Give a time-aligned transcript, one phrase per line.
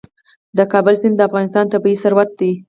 [0.57, 2.51] د کابل سیند د افغانستان طبعي ثروت دی.